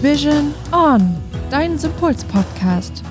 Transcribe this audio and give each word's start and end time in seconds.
Vision 0.00 0.54
On, 0.70 1.16
dein 1.50 1.76
Sympuls-Podcast. 1.76 3.02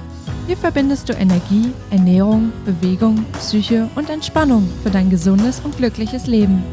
Hier 0.48 0.56
verbindest 0.56 1.10
du 1.10 1.13
Energie, 1.13 1.74
Ernährung, 1.92 2.54
Bewegung, 2.63 3.25
Psyche 3.33 3.90
und 3.95 4.09
Entspannung 4.09 4.70
für 4.83 4.90
dein 4.90 5.09
gesundes 5.09 5.59
und 5.65 5.75
glückliches 5.75 6.27
Leben. 6.27 6.63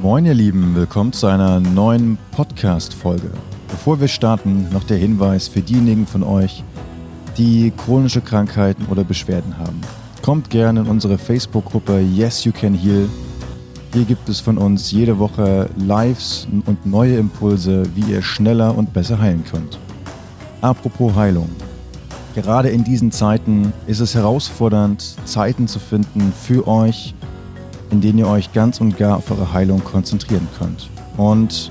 Moin 0.00 0.24
ihr 0.24 0.32
Lieben, 0.32 0.74
willkommen 0.74 1.12
zu 1.12 1.26
einer 1.26 1.60
neuen 1.60 2.16
Podcast-Folge. 2.30 3.30
Bevor 3.68 4.00
wir 4.00 4.08
starten, 4.08 4.70
noch 4.72 4.84
der 4.84 4.96
Hinweis 4.96 5.48
für 5.48 5.60
diejenigen 5.60 6.06
von 6.06 6.22
euch, 6.22 6.64
die 7.36 7.74
chronische 7.76 8.22
Krankheiten 8.22 8.86
oder 8.86 9.04
Beschwerden 9.04 9.58
haben. 9.58 9.82
Kommt 10.22 10.48
gerne 10.48 10.80
in 10.80 10.86
unsere 10.86 11.18
Facebook-Gruppe 11.18 12.00
Yes 12.00 12.44
You 12.44 12.52
Can 12.52 12.72
Heal 12.72 13.10
hier 13.94 14.04
gibt 14.04 14.28
es 14.28 14.40
von 14.40 14.58
uns 14.58 14.90
jede 14.90 15.20
Woche 15.20 15.70
Lives 15.76 16.48
und 16.66 16.84
neue 16.84 17.16
Impulse, 17.16 17.84
wie 17.94 18.12
ihr 18.12 18.22
schneller 18.22 18.76
und 18.76 18.92
besser 18.92 19.20
heilen 19.20 19.44
könnt. 19.44 19.78
Apropos 20.60 21.14
Heilung. 21.14 21.48
Gerade 22.34 22.70
in 22.70 22.82
diesen 22.82 23.12
Zeiten 23.12 23.72
ist 23.86 24.00
es 24.00 24.16
herausfordernd, 24.16 25.14
Zeiten 25.26 25.68
zu 25.68 25.78
finden 25.78 26.32
für 26.32 26.66
euch, 26.66 27.14
in 27.92 28.00
denen 28.00 28.18
ihr 28.18 28.26
euch 28.26 28.52
ganz 28.52 28.80
und 28.80 28.98
gar 28.98 29.18
auf 29.18 29.30
eure 29.30 29.52
Heilung 29.52 29.84
konzentrieren 29.84 30.48
könnt. 30.58 30.90
Und 31.16 31.70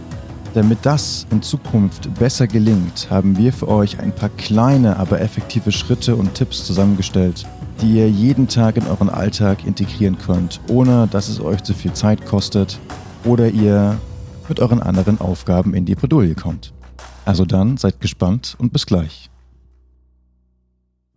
damit 0.54 0.86
das 0.86 1.26
in 1.32 1.42
Zukunft 1.42 2.14
besser 2.16 2.48
gelingt, 2.48 3.10
haben 3.10 3.38
wir 3.38 3.52
für 3.52 3.68
euch 3.68 4.00
ein 4.00 4.14
paar 4.14 4.30
kleine, 4.30 4.98
aber 4.98 5.20
effektive 5.20 5.72
Schritte 5.72 6.16
und 6.16 6.36
Tipps 6.36 6.66
zusammengestellt, 6.66 7.46
die 7.82 7.94
ihr 7.94 8.10
jeden 8.10 8.48
Tag 8.48 8.78
in 8.78 8.86
euren 8.88 9.10
Alltag 9.10 9.66
integrieren 9.66 10.18
könnt, 10.18 10.62
ohne 10.68 11.08
dass 11.08 11.28
es 11.28 11.40
euch 11.40 11.64
zu 11.64 11.74
viel 11.74 11.94
Zeit 11.94 12.26
kostet 12.26 12.80
oder 13.26 13.50
ihr 13.50 13.98
mit 14.48 14.60
euren 14.60 14.82
anderen 14.82 15.20
Aufgaben 15.20 15.74
in 15.74 15.86
die 15.86 15.96
Bredouille 15.96 16.36
kommt. 16.36 16.74
Also 17.26 17.46
dann 17.46 17.78
seid 17.78 18.00
gespannt 18.00 18.56
und 18.60 18.74
bis 18.74 18.86
gleich. 18.86 19.30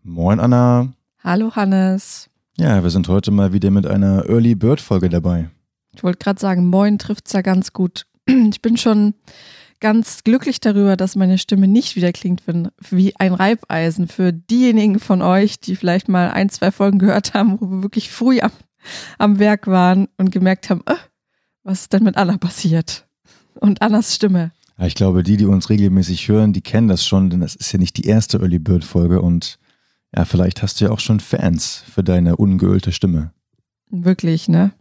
Moin 0.02 0.40
Anna. 0.40 0.88
Hallo 1.22 1.54
Hannes. 1.54 2.30
Ja, 2.56 2.82
wir 2.82 2.90
sind 2.90 3.08
heute 3.08 3.32
mal 3.32 3.52
wieder 3.52 3.70
mit 3.70 3.86
einer 3.86 4.28
Early 4.28 4.54
Bird 4.54 4.80
Folge 4.80 5.10
dabei. 5.10 5.50
Ich 5.94 6.02
wollte 6.02 6.18
gerade 6.18 6.40
sagen, 6.40 6.68
moin 6.68 6.98
trifft's 6.98 7.32
ja 7.32 7.42
ganz 7.42 7.72
gut. 7.72 8.06
Ich 8.50 8.60
bin 8.60 8.76
schon 8.76 9.14
ganz 9.80 10.24
glücklich 10.24 10.60
darüber, 10.60 10.96
dass 10.96 11.16
meine 11.16 11.38
Stimme 11.38 11.68
nicht 11.68 11.96
wieder 11.96 12.12
klingt 12.12 12.42
wie 12.90 13.14
ein 13.16 13.34
Reibeisen. 13.34 14.08
Für 14.08 14.32
diejenigen 14.32 14.98
von 14.98 15.22
euch, 15.22 15.60
die 15.60 15.76
vielleicht 15.76 16.08
mal 16.08 16.30
ein, 16.30 16.48
zwei 16.48 16.70
Folgen 16.70 16.98
gehört 16.98 17.34
haben, 17.34 17.60
wo 17.60 17.66
wir 17.66 17.82
wirklich 17.82 18.10
früh 18.10 18.40
am, 18.40 18.52
am 19.18 19.38
Werk 19.38 19.66
waren 19.66 20.08
und 20.16 20.30
gemerkt 20.30 20.70
haben, 20.70 20.82
äh, 20.86 20.94
was 21.62 21.82
ist 21.82 21.92
denn 21.92 22.04
mit 22.04 22.16
Anna 22.16 22.36
passiert? 22.38 23.06
Und 23.54 23.82
Annas 23.82 24.14
Stimme. 24.14 24.52
Ja, 24.78 24.86
ich 24.86 24.94
glaube, 24.94 25.22
die, 25.22 25.36
die 25.36 25.46
uns 25.46 25.70
regelmäßig 25.70 26.28
hören, 26.28 26.52
die 26.52 26.60
kennen 26.60 26.88
das 26.88 27.04
schon, 27.04 27.30
denn 27.30 27.40
das 27.40 27.54
ist 27.54 27.72
ja 27.72 27.78
nicht 27.78 27.96
die 27.96 28.06
erste 28.06 28.38
Early 28.38 28.58
Bird 28.58 28.84
Folge 28.84 29.20
und 29.20 29.58
ja, 30.14 30.24
vielleicht 30.24 30.62
hast 30.62 30.80
du 30.80 30.86
ja 30.86 30.90
auch 30.90 31.00
schon 31.00 31.20
Fans 31.20 31.82
für 31.92 32.04
deine 32.04 32.36
ungeölte 32.36 32.92
Stimme. 32.92 33.32
Wirklich, 33.90 34.48
ne? 34.48 34.72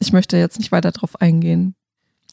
Ich 0.00 0.12
möchte 0.12 0.36
jetzt 0.36 0.58
nicht 0.58 0.72
weiter 0.72 0.92
drauf 0.92 1.20
eingehen. 1.20 1.74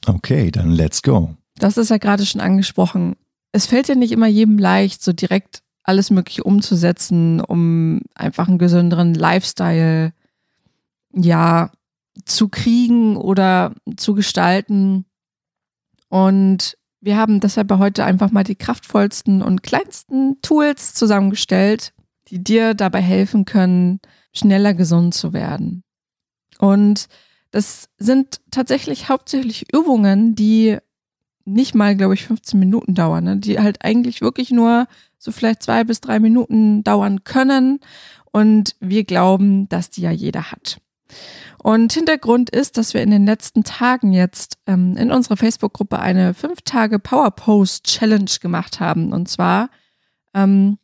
Okay, 0.06 0.52
dann 0.52 0.72
let's 0.72 1.02
go. 1.02 1.36
Das 1.58 1.78
ist 1.78 1.90
ja 1.90 1.98
gerade 1.98 2.26
schon 2.26 2.42
angesprochen. 2.42 3.16
Es 3.52 3.66
fällt 3.66 3.88
ja 3.88 3.96
nicht 3.96 4.12
immer 4.12 4.28
jedem 4.28 4.58
leicht, 4.58 5.02
so 5.02 5.14
direkt 5.14 5.62
alles 5.84 6.10
Mögliche 6.10 6.44
umzusetzen, 6.44 7.40
um 7.42 8.02
einfach 8.16 8.48
einen 8.48 8.58
gesünderen 8.58 9.14
Lifestyle, 9.14 10.14
ja, 11.14 11.72
zu 12.26 12.50
kriegen 12.50 13.18
oder 13.18 13.74
zu 13.96 14.14
gestalten. 14.14 15.06
Und 16.10 16.78
wir 17.02 17.18
haben 17.18 17.40
deshalb 17.40 17.72
heute 17.72 18.04
einfach 18.04 18.32
mal 18.32 18.44
die 18.44 18.56
kraftvollsten 18.56 19.42
und 19.42 19.64
kleinsten 19.64 20.42
Tools 20.42 20.94
zusammengestellt, 20.94 21.94
die 22.30 22.44
dir 22.44 22.74
dabei 22.74 23.02
helfen 23.02 23.46
können, 23.46 24.00
schneller 24.34 24.74
gesund 24.74 25.14
zu 25.14 25.34
werden. 25.34 25.84
Und 26.58 27.08
das 27.56 27.88
sind 27.98 28.42
tatsächlich 28.52 29.08
hauptsächlich 29.08 29.74
Übungen, 29.74 30.36
die 30.36 30.78
nicht 31.46 31.74
mal, 31.74 31.96
glaube 31.96 32.14
ich, 32.14 32.26
15 32.26 32.60
Minuten 32.60 32.96
dauern, 32.96 33.24
ne? 33.24 33.38
die 33.38 33.60
halt 33.60 33.86
eigentlich 33.86 34.20
wirklich 34.20 34.52
nur 34.52 34.88
so 35.18 35.32
vielleicht 35.32 35.64
zwei 35.64 35.86
bis 35.86 36.02
drei 36.02 36.20
Minuten 36.20 36.84
dauern 36.84 37.24
können. 37.24 37.80
Und 38.34 38.76
wir 38.82 39.06
glauben, 39.06 39.70
dass 39.70 39.90
die 39.90 40.02
ja 40.02 40.12
jeder 40.12 40.52
hat. 40.52 40.82
Und 41.64 41.94
Hintergrund 41.94 42.50
ist, 42.50 42.76
dass 42.76 42.94
wir 42.94 43.02
in 43.02 43.12
den 43.12 43.26
letzten 43.26 43.64
Tagen 43.64 44.12
jetzt 44.12 44.58
ähm, 44.68 44.98
in 44.98 45.10
unserer 45.10 45.38
Facebook-Gruppe 45.38 45.98
eine 45.98 46.34
fünf 46.34 46.62
Tage 46.64 47.00
Power 47.00 47.32
Post 47.32 47.86
Challenge 47.86 48.32
gemacht 48.42 48.82
haben. 48.82 49.14
Und 49.14 49.30
zwar 49.30 49.70
ähm, 50.34 50.78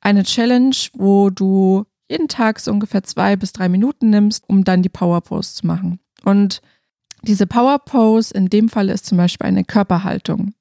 eine 0.00 0.22
Challenge, 0.22 0.76
wo 0.92 1.30
du 1.30 1.86
jeden 2.08 2.28
Tag 2.28 2.60
so 2.60 2.70
ungefähr 2.70 3.02
zwei 3.02 3.36
bis 3.36 3.52
drei 3.52 3.68
Minuten 3.68 4.10
nimmst, 4.10 4.44
um 4.48 4.64
dann 4.64 4.82
die 4.82 4.88
Power 4.88 5.20
Post 5.20 5.56
zu 5.56 5.66
machen. 5.66 6.00
Und 6.24 6.60
diese 7.22 7.46
Power 7.46 7.78
Pose 7.78 8.32
in 8.34 8.48
dem 8.48 8.68
Fall 8.68 8.88
ist 8.88 9.06
zum 9.06 9.18
Beispiel 9.18 9.46
eine 9.46 9.64
Körperhaltung. 9.64 10.54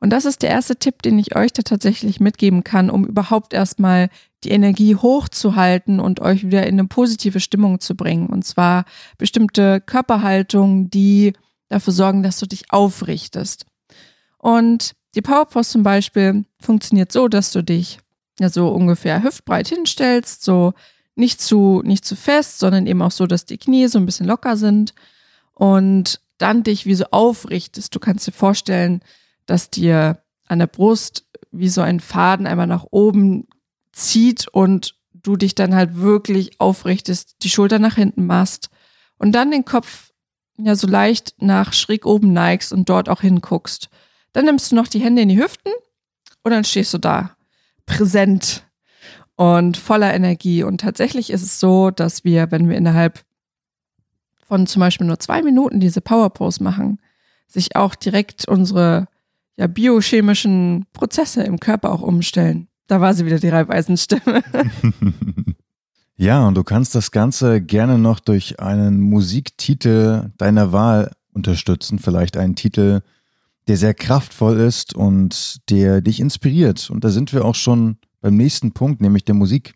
Und 0.00 0.10
das 0.10 0.24
ist 0.24 0.42
der 0.42 0.50
erste 0.50 0.76
Tipp, 0.76 1.00
den 1.02 1.18
ich 1.18 1.36
euch 1.36 1.52
da 1.52 1.62
tatsächlich 1.62 2.18
mitgeben 2.18 2.64
kann, 2.64 2.90
um 2.90 3.06
überhaupt 3.06 3.54
erstmal 3.54 4.08
die 4.42 4.50
Energie 4.50 4.96
hochzuhalten 4.96 6.00
und 6.00 6.20
euch 6.20 6.44
wieder 6.44 6.66
in 6.66 6.78
eine 6.78 6.88
positive 6.88 7.38
Stimmung 7.38 7.78
zu 7.78 7.94
bringen. 7.94 8.26
Und 8.26 8.44
zwar 8.44 8.84
bestimmte 9.16 9.80
Körperhaltungen, 9.80 10.90
die 10.90 11.34
dafür 11.68 11.92
sorgen, 11.92 12.24
dass 12.24 12.40
du 12.40 12.46
dich 12.46 12.72
aufrichtest. 12.72 13.64
Und 14.38 14.92
die 15.14 15.22
Power 15.22 15.46
Pose 15.46 15.70
zum 15.70 15.84
Beispiel 15.84 16.44
funktioniert 16.60 17.12
so, 17.12 17.28
dass 17.28 17.52
du 17.52 17.62
dich 17.62 17.98
ja 18.38 18.48
so 18.48 18.68
ungefähr 18.68 19.22
hüftbreit 19.22 19.68
hinstellst, 19.68 20.42
so 20.42 20.74
nicht 21.14 21.40
zu, 21.40 21.82
nicht 21.84 22.04
zu 22.04 22.16
fest, 22.16 22.58
sondern 22.58 22.86
eben 22.86 23.02
auch 23.02 23.10
so, 23.10 23.26
dass 23.26 23.44
die 23.44 23.58
Knie 23.58 23.86
so 23.88 23.98
ein 23.98 24.06
bisschen 24.06 24.26
locker 24.26 24.56
sind 24.56 24.94
und 25.52 26.20
dann 26.38 26.62
dich 26.62 26.86
wie 26.86 26.94
so 26.94 27.04
aufrichtest. 27.10 27.94
Du 27.94 28.00
kannst 28.00 28.26
dir 28.26 28.32
vorstellen, 28.32 29.02
dass 29.46 29.70
dir 29.70 30.22
an 30.46 30.58
der 30.58 30.66
Brust 30.66 31.26
wie 31.50 31.68
so 31.68 31.82
ein 31.82 32.00
Faden 32.00 32.46
einmal 32.46 32.66
nach 32.66 32.86
oben 32.90 33.46
zieht 33.92 34.48
und 34.48 34.96
du 35.12 35.36
dich 35.36 35.54
dann 35.54 35.74
halt 35.74 35.96
wirklich 35.96 36.60
aufrichtest, 36.60 37.36
die 37.42 37.50
Schulter 37.50 37.78
nach 37.78 37.94
hinten 37.94 38.26
machst 38.26 38.70
und 39.18 39.32
dann 39.32 39.50
den 39.50 39.64
Kopf 39.64 40.12
ja 40.58 40.74
so 40.74 40.86
leicht 40.86 41.34
nach 41.38 41.72
schräg 41.72 42.06
oben 42.06 42.32
neigst 42.32 42.72
und 42.72 42.88
dort 42.88 43.08
auch 43.08 43.20
hinguckst. 43.20 43.88
Dann 44.32 44.46
nimmst 44.46 44.72
du 44.72 44.76
noch 44.76 44.88
die 44.88 45.00
Hände 45.00 45.22
in 45.22 45.28
die 45.28 45.40
Hüften 45.40 45.72
und 46.42 46.50
dann 46.50 46.64
stehst 46.64 46.92
du 46.94 46.98
da, 46.98 47.36
präsent 47.86 48.64
und 49.36 49.76
voller 49.76 50.14
Energie. 50.14 50.62
Und 50.62 50.80
tatsächlich 50.80 51.30
ist 51.30 51.42
es 51.42 51.60
so, 51.60 51.90
dass 51.90 52.24
wir, 52.24 52.50
wenn 52.50 52.68
wir 52.68 52.76
innerhalb 52.76 53.24
von 54.46 54.66
zum 54.66 54.80
Beispiel 54.80 55.06
nur 55.06 55.18
zwei 55.18 55.42
Minuten 55.42 55.80
diese 55.80 56.00
Power 56.00 56.30
Pose 56.30 56.62
machen, 56.62 57.00
sich 57.48 57.76
auch 57.76 57.94
direkt 57.94 58.46
unsere 58.46 59.08
ja, 59.56 59.66
biochemischen 59.66 60.86
Prozesse 60.92 61.42
im 61.42 61.60
Körper 61.60 61.92
auch 61.92 62.02
umstellen. 62.02 62.68
Da 62.86 63.00
war 63.00 63.14
sie 63.14 63.26
wieder 63.26 63.38
die 63.38 63.48
Reibeisenstimme. 63.48 64.42
ja, 66.16 66.46
und 66.46 66.54
du 66.54 66.64
kannst 66.64 66.94
das 66.94 67.10
Ganze 67.10 67.60
gerne 67.60 67.98
noch 67.98 68.20
durch 68.20 68.60
einen 68.60 69.00
Musiktitel 69.00 70.30
deiner 70.36 70.72
Wahl 70.72 71.12
unterstützen. 71.32 71.98
Vielleicht 71.98 72.36
einen 72.36 72.56
Titel, 72.56 73.00
der 73.68 73.76
sehr 73.76 73.94
kraftvoll 73.94 74.58
ist 74.58 74.94
und 74.94 75.60
der 75.70 76.00
dich 76.00 76.20
inspiriert. 76.20 76.90
Und 76.90 77.04
da 77.04 77.10
sind 77.10 77.32
wir 77.32 77.44
auch 77.44 77.54
schon 77.54 77.96
beim 78.20 78.36
nächsten 78.36 78.72
Punkt, 78.72 79.00
nämlich 79.00 79.24
der 79.24 79.34
Musik. 79.34 79.74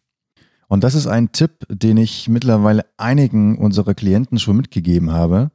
Und 0.68 0.82
das 0.82 0.94
ist 0.94 1.06
ein 1.06 1.32
Tipp, 1.32 1.66
den 1.68 1.96
ich 1.96 2.28
mittlerweile 2.28 2.84
einigen 2.96 3.58
unserer 3.58 3.94
Klienten 3.94 4.38
schon 4.38 4.56
mitgegeben 4.56 5.12
habe, 5.12 5.50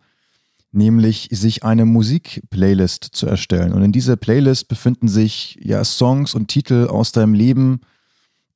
nämlich 0.72 1.28
sich 1.32 1.64
eine 1.66 1.86
Musikplaylist 1.86 3.04
zu 3.04 3.28
erstellen. 3.28 3.74
Und 3.74 3.84
in 3.84 3.92
dieser 3.92 4.16
Playlist 4.16 4.70
befinden 4.70 5.10
sich 5.10 5.60
ja 5.62 5.84
Songs 5.84 6.34
und 6.34 6.48
Titel 6.48 6.88
aus 6.88 7.12
deinem 7.12 7.34
Leben, 7.34 7.82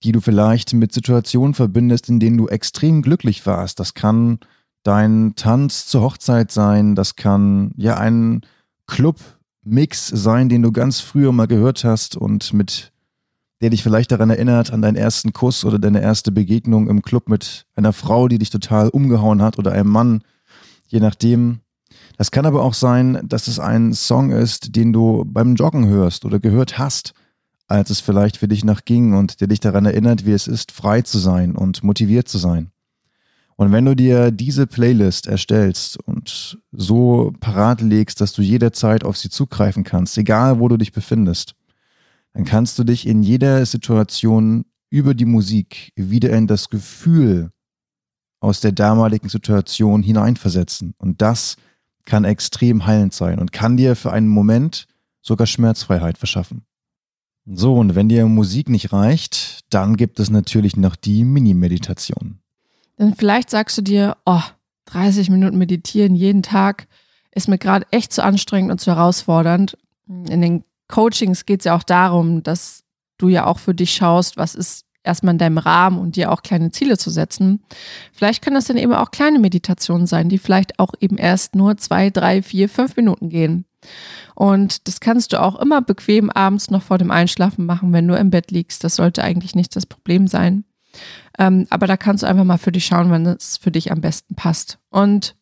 die 0.04 0.14
du 0.14 0.22
vielleicht 0.22 0.74
mit 0.74 0.94
Situationen 0.94 1.54
verbindest, 1.54 2.08
in 2.08 2.20
denen 2.20 2.38
du 2.38 2.48
extrem 2.48 3.02
glücklich 3.02 3.46
warst. 3.46 3.80
Das 3.80 3.94
kann 3.94 4.40
dein 4.84 5.34
Tanz 5.36 5.88
zur 5.88 6.04
Hochzeit 6.04 6.52
sein, 6.52 6.96
das 6.96 7.16
kann 7.16 7.72
ja 7.76 7.98
ein 7.98 8.42
Club-Mix 9.66 10.08
sein, 10.08 10.48
den 10.48 10.62
du 10.62 10.72
ganz 10.72 11.00
früher 11.00 11.32
mal 11.32 11.48
gehört 11.48 11.84
hast 11.84 12.16
und 12.16 12.54
mit 12.54 12.92
der 13.62 13.72
dich 13.72 13.82
vielleicht 13.82 14.12
daran 14.12 14.30
erinnert, 14.30 14.72
an 14.72 14.82
deinen 14.82 14.96
ersten 14.96 15.34
Kuss 15.34 15.66
oder 15.66 15.80
deine 15.80 16.02
erste 16.02 16.32
Begegnung 16.32 16.88
im 16.88 17.02
Club 17.02 17.30
mit 17.30 17.66
einer 17.76 17.94
Frau, 17.94 18.28
die 18.28 18.38
dich 18.38 18.52
total 18.52 18.90
umgehauen 18.90 19.42
hat 19.42 19.58
oder 19.58 19.72
einem 19.72 19.90
Mann, 19.90 20.24
je 20.88 21.00
nachdem. 21.00 21.62
Das 22.18 22.32
kann 22.32 22.46
aber 22.46 22.62
auch 22.62 22.74
sein, 22.76 23.20
dass 23.24 23.48
es 23.48 23.60
ein 23.60 23.94
Song 23.94 24.32
ist, 24.32 24.76
den 24.76 24.94
du 24.94 25.26
beim 25.26 25.56
Joggen 25.56 25.88
hörst 25.88 26.26
oder 26.26 26.40
gehört 26.40 26.78
hast, 26.78 27.14
als 27.68 27.90
es 27.90 28.02
vielleicht 28.02 28.38
für 28.38 28.48
dich 28.48 28.64
nachging 28.64 29.14
und 29.14 29.42
der 29.42 29.48
dich 29.48 29.62
daran 29.62 29.86
erinnert, 29.86 30.26
wie 30.26 30.34
es 30.34 30.48
ist, 30.48 30.72
frei 30.72 31.02
zu 31.02 31.18
sein 31.18 31.56
und 31.56 31.84
motiviert 31.84 32.28
zu 32.28 32.38
sein. 32.38 32.72
Und 33.58 33.72
wenn 33.72 33.86
du 33.86 33.96
dir 33.96 34.32
diese 34.32 34.68
Playlist 34.68 35.28
erstellst 35.28 35.98
und 35.98 36.60
so 36.72 37.34
parat 37.40 37.82
legst, 37.82 38.20
dass 38.20 38.34
du 38.34 38.42
jederzeit 38.42 39.06
auf 39.06 39.18
sie 39.18 39.30
zugreifen 39.30 39.84
kannst, 39.84 40.18
egal 40.18 40.60
wo 40.60 40.68
du 40.68 40.78
dich 40.78 40.92
befindest, 40.92 41.56
dann 42.34 42.44
kannst 42.44 42.78
du 42.78 42.84
dich 42.84 43.08
in 43.08 43.24
jeder 43.24 43.66
Situation 43.66 44.66
über 44.90 45.14
die 45.14 45.26
Musik 45.26 45.94
wieder 45.96 46.32
in 46.32 46.48
das 46.48 46.70
Gefühl 46.70 47.52
aus 48.42 48.60
der 48.60 48.74
damaligen 48.74 49.30
Situation 49.30 50.04
hineinversetzen. 50.04 50.94
Und 50.98 51.22
das 51.22 51.56
kann 52.04 52.26
extrem 52.26 52.86
heilend 52.86 53.14
sein 53.14 53.40
und 53.40 53.52
kann 53.52 53.78
dir 53.78 53.96
für 53.96 54.12
einen 54.12 54.28
Moment 54.28 54.86
sogar 55.22 55.48
Schmerzfreiheit 55.48 56.18
verschaffen. 56.18 56.66
So, 57.46 57.76
und 57.76 57.96
wenn 57.96 58.10
dir 58.10 58.26
Musik 58.28 58.70
nicht 58.70 58.92
reicht, 58.92 59.62
dann 59.70 59.98
gibt 59.98 60.20
es 60.20 60.30
natürlich 60.30 60.78
noch 60.78 60.96
die 60.96 61.24
Mini-Meditation. 61.24 62.40
Denn 63.00 63.16
vielleicht 63.16 63.50
sagst 63.50 63.78
du 63.78 63.82
dir, 63.82 64.18
oh, 64.26 64.42
30 64.86 65.30
Minuten 65.30 65.58
meditieren 65.58 66.16
jeden 66.16 66.44
Tag 66.44 66.88
ist 67.32 67.50
mir 67.50 67.58
gerade 67.58 67.86
echt 67.92 68.14
zu 68.14 68.24
anstrengend 68.24 68.72
und 68.72 68.80
zu 68.80 68.92
herausfordernd. 68.92 69.78
In 70.08 70.42
den 70.42 70.64
Coachings 70.88 71.46
geht 71.46 71.62
es 71.62 71.66
ja 71.66 71.76
auch 71.76 71.84
darum, 71.84 72.44
dass 72.44 72.84
du 73.18 73.28
ja 73.28 73.46
auch 73.46 73.60
für 73.60 73.74
dich 73.74 73.92
schaust, 73.92 74.38
was 74.38 74.56
ist 74.56 74.86
erstmal 75.04 75.34
in 75.34 75.38
deinem 75.38 75.58
Rahmen 75.58 76.00
und 76.00 76.16
dir 76.16 76.32
auch 76.32 76.42
kleine 76.42 76.72
Ziele 76.72 76.98
zu 76.98 77.10
setzen. 77.10 77.64
Vielleicht 78.14 78.44
können 78.44 78.56
das 78.56 78.66
dann 78.66 78.78
eben 78.78 78.94
auch 78.94 79.12
kleine 79.12 79.40
Meditationen 79.40 80.08
sein, 80.08 80.30
die 80.30 80.38
vielleicht 80.38 80.80
auch 80.80 80.94
eben 81.00 81.18
erst 81.18 81.56
nur 81.56 81.78
zwei, 81.78 82.10
drei, 82.10 82.42
vier, 82.42 82.70
fünf 82.70 82.96
Minuten 82.96 83.30
gehen. 83.30 83.66
Und 84.34 84.88
das 84.88 85.00
kannst 85.00 85.34
du 85.34 85.42
auch 85.42 85.60
immer 85.60 85.82
bequem 85.82 86.30
abends 86.32 86.72
noch 86.72 86.82
vor 86.82 86.98
dem 86.98 87.12
Einschlafen 87.12 87.66
machen, 87.66 87.94
wenn 87.94 88.08
du 88.08 88.16
im 88.16 88.32
Bett 88.32 88.50
liegst. 88.50 88.84
Das 88.84 88.96
sollte 88.96 89.24
eigentlich 89.24 89.56
nicht 89.56 89.76
das 89.76 89.86
Problem 89.86 90.28
sein. 90.28 90.64
Ähm, 91.38 91.68
aber 91.70 91.88
da 91.88 91.98
kannst 91.98 92.24
du 92.24 92.28
einfach 92.28 92.44
mal 92.44 92.58
für 92.58 92.72
dich 92.72 92.86
schauen, 92.86 93.10
wann 93.10 93.26
es 93.26 93.58
für 93.58 93.72
dich 93.72 93.92
am 93.92 94.02
besten 94.02 94.36
passt. 94.36 94.80
Und 94.90 95.36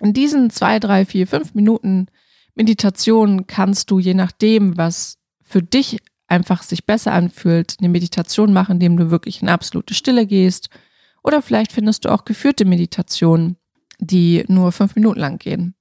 in 0.00 0.12
diesen 0.12 0.50
zwei, 0.50 0.78
drei, 0.78 1.04
vier, 1.04 1.26
fünf 1.26 1.54
Minuten 1.54 2.06
Meditation 2.54 3.46
kannst 3.46 3.90
du, 3.90 3.98
je 3.98 4.14
nachdem, 4.14 4.76
was 4.76 5.18
für 5.42 5.62
dich 5.62 5.98
einfach 6.26 6.62
sich 6.62 6.84
besser 6.84 7.12
anfühlt, 7.12 7.76
eine 7.78 7.88
Meditation 7.88 8.52
machen, 8.52 8.72
indem 8.72 8.96
du 8.96 9.10
wirklich 9.10 9.42
in 9.42 9.48
absolute 9.48 9.94
Stille 9.94 10.26
gehst. 10.26 10.68
Oder 11.22 11.42
vielleicht 11.42 11.72
findest 11.72 12.04
du 12.04 12.10
auch 12.10 12.24
geführte 12.24 12.64
Meditationen, 12.64 13.56
die 13.98 14.44
nur 14.48 14.72
fünf 14.72 14.94
Minuten 14.94 15.20
lang 15.20 15.38
gehen. 15.38 15.74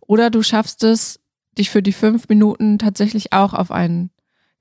Oder 0.00 0.30
du 0.30 0.42
schaffst 0.42 0.84
es, 0.84 1.20
dich 1.58 1.70
für 1.70 1.82
die 1.82 1.92
fünf 1.92 2.28
Minuten 2.28 2.78
tatsächlich 2.78 3.32
auch 3.32 3.54
auf 3.54 3.70
ein 3.70 4.10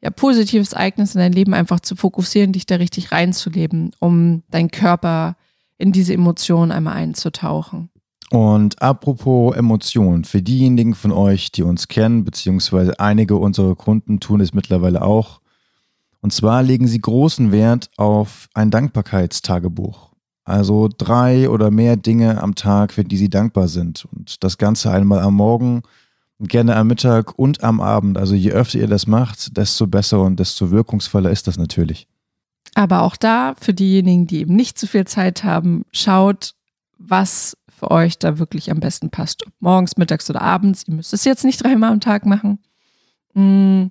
ja, 0.01 0.09
positives 0.09 0.73
Ereignis 0.73 1.15
in 1.15 1.19
dein 1.19 1.33
Leben 1.33 1.53
einfach 1.53 1.79
zu 1.79 1.95
fokussieren, 1.95 2.53
dich 2.53 2.65
da 2.65 2.75
richtig 2.75 3.11
reinzuleben, 3.11 3.91
um 3.99 4.43
deinen 4.49 4.71
Körper 4.71 5.35
in 5.77 5.91
diese 5.91 6.13
Emotionen 6.13 6.71
einmal 6.71 6.95
einzutauchen. 6.95 7.89
Und 8.31 8.81
apropos 8.81 9.55
Emotionen, 9.55 10.23
für 10.23 10.41
diejenigen 10.41 10.95
von 10.95 11.11
euch, 11.11 11.51
die 11.51 11.63
uns 11.63 11.89
kennen, 11.89 12.23
beziehungsweise 12.23 12.99
einige 12.99 13.35
unserer 13.35 13.75
Kunden 13.75 14.19
tun 14.19 14.39
es 14.39 14.53
mittlerweile 14.53 15.01
auch. 15.01 15.41
Und 16.21 16.31
zwar 16.31 16.63
legen 16.63 16.87
sie 16.87 17.01
großen 17.01 17.51
Wert 17.51 17.89
auf 17.97 18.47
ein 18.53 18.71
Dankbarkeitstagebuch. 18.71 20.11
Also 20.45 20.89
drei 20.97 21.49
oder 21.49 21.71
mehr 21.71 21.97
Dinge 21.97 22.41
am 22.41 22.55
Tag, 22.55 22.93
für 22.93 23.03
die 23.03 23.17
sie 23.17 23.29
dankbar 23.29 23.67
sind. 23.67 24.07
Und 24.15 24.43
das 24.43 24.57
Ganze 24.57 24.91
einmal 24.91 25.19
am 25.19 25.35
Morgen, 25.35 25.81
gerne 26.41 26.75
am 26.75 26.87
Mittag 26.87 27.37
und 27.37 27.63
am 27.63 27.81
Abend. 27.81 28.17
Also 28.17 28.35
je 28.35 28.51
öfter 28.51 28.79
ihr 28.79 28.87
das 28.87 29.07
macht, 29.07 29.57
desto 29.57 29.87
besser 29.87 30.21
und 30.21 30.39
desto 30.39 30.71
wirkungsvoller 30.71 31.29
ist 31.29 31.47
das 31.47 31.57
natürlich. 31.57 32.07
Aber 32.75 33.01
auch 33.03 33.15
da, 33.15 33.55
für 33.59 33.73
diejenigen, 33.73 34.27
die 34.27 34.39
eben 34.39 34.55
nicht 34.55 34.77
zu 34.77 34.87
viel 34.87 35.05
Zeit 35.05 35.43
haben, 35.43 35.83
schaut, 35.91 36.53
was 36.97 37.57
für 37.67 37.91
euch 37.91 38.19
da 38.19 38.37
wirklich 38.37 38.71
am 38.71 38.79
besten 38.79 39.09
passt. 39.09 39.43
Morgens, 39.59 39.97
mittags 39.97 40.29
oder 40.29 40.41
abends. 40.41 40.87
Ihr 40.87 40.93
müsst 40.93 41.13
es 41.13 41.25
jetzt 41.25 41.43
nicht 41.43 41.63
dreimal 41.63 41.91
am 41.91 41.99
Tag 41.99 42.25
machen. 42.25 42.59
Mm, 43.33 43.87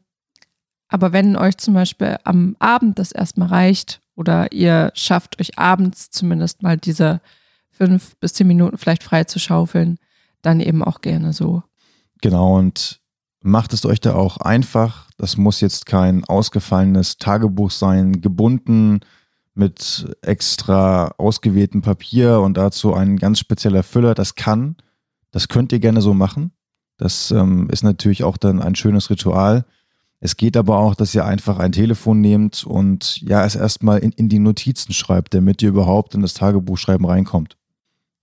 aber 0.88 1.12
wenn 1.12 1.36
euch 1.36 1.56
zum 1.56 1.74
Beispiel 1.74 2.16
am 2.24 2.56
Abend 2.58 2.98
das 2.98 3.12
erstmal 3.12 3.48
reicht 3.48 4.00
oder 4.16 4.52
ihr 4.52 4.92
schafft 4.94 5.40
euch 5.40 5.58
abends 5.58 6.10
zumindest 6.10 6.62
mal 6.62 6.76
diese 6.76 7.20
fünf 7.70 8.16
bis 8.16 8.34
zehn 8.34 8.46
Minuten 8.46 8.78
vielleicht 8.78 9.02
frei 9.02 9.24
zu 9.24 9.38
schaufeln, 9.38 9.98
dann 10.42 10.60
eben 10.60 10.82
auch 10.84 11.00
gerne 11.00 11.32
so. 11.32 11.62
Genau, 12.20 12.58
und 12.58 13.00
macht 13.42 13.72
es 13.72 13.84
euch 13.86 14.00
da 14.00 14.14
auch 14.14 14.38
einfach. 14.38 15.08
Das 15.16 15.36
muss 15.36 15.60
jetzt 15.60 15.86
kein 15.86 16.24
ausgefallenes 16.24 17.18
Tagebuch 17.18 17.70
sein, 17.70 18.20
gebunden 18.20 19.00
mit 19.54 20.06
extra 20.22 21.12
ausgewähltem 21.18 21.82
Papier 21.82 22.40
und 22.40 22.56
dazu 22.56 22.94
ein 22.94 23.16
ganz 23.16 23.38
spezieller 23.38 23.82
Füller. 23.82 24.14
Das 24.14 24.34
kann, 24.34 24.76
das 25.30 25.48
könnt 25.48 25.72
ihr 25.72 25.80
gerne 25.80 26.00
so 26.00 26.14
machen. 26.14 26.52
Das 26.96 27.30
ähm, 27.30 27.68
ist 27.70 27.82
natürlich 27.82 28.24
auch 28.24 28.36
dann 28.36 28.60
ein 28.60 28.74
schönes 28.74 29.10
Ritual. 29.10 29.64
Es 30.20 30.36
geht 30.36 30.56
aber 30.56 30.78
auch, 30.78 30.94
dass 30.94 31.14
ihr 31.14 31.24
einfach 31.24 31.58
ein 31.58 31.72
Telefon 31.72 32.20
nehmt 32.20 32.64
und 32.64 33.22
ja, 33.22 33.44
es 33.44 33.56
erstmal 33.56 34.00
in, 34.00 34.12
in 34.12 34.28
die 34.28 34.38
Notizen 34.38 34.92
schreibt, 34.92 35.32
damit 35.32 35.62
ihr 35.62 35.70
überhaupt 35.70 36.14
in 36.14 36.20
das 36.20 36.34
Tagebuchschreiben 36.34 37.06
reinkommt. 37.06 37.56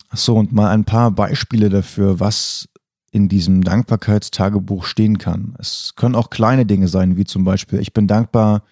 Achso, 0.10 0.36
und 0.36 0.54
mal 0.54 0.70
ein 0.70 0.86
paar 0.86 1.12
Beispiele 1.12 1.70
dafür, 1.70 2.20
was 2.20 2.70
in 3.12 3.30
diesem 3.30 3.64
Dankbarkeitstagebuch 3.64 4.86
stehen 4.86 5.18
kann. 5.18 5.56
Es 5.60 5.94
können 5.96 6.16
auch 6.16 6.30
kleine 6.30 6.66
Dinge 6.66 6.88
sein, 6.88 7.18
wie 7.18 7.26
zum 7.26 7.44
Beispiel, 7.44 7.80
ich 7.80 7.94
bin 7.94 8.08
dankbar, 8.08 8.64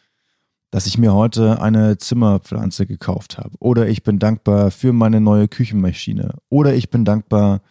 dass 0.71 0.87
ich 0.87 0.97
mir 0.97 1.13
heute 1.13 1.61
eine 1.61 1.97
Zimmerpflanze 1.97 2.85
gekauft 2.85 3.37
habe. 3.37 3.51
Oder 3.59 3.87
ich 3.87 4.03
bin 4.03 4.19
dankbar 4.19 4.71
für 4.71 4.91
meine 4.91 5.21
neue 5.21 5.47
Küchenmaschine. 5.47 6.35
Oder 6.49 6.75
ich 6.75 6.89
bin 6.89 7.05
dankbar, 7.05 7.61